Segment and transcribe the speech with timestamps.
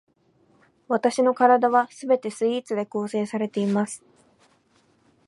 [0.87, 4.03] わたしの身体は全てスイーツで構成されています